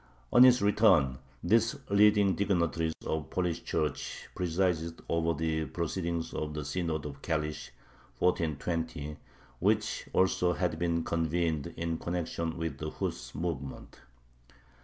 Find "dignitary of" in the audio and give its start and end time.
2.33-2.95